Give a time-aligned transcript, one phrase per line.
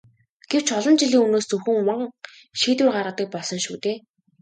[0.51, 2.01] Гэвч олон жилийн өмнөөс зөвхөн ван
[2.59, 3.97] шийдвэр гаргадаг болсон шүү дээ.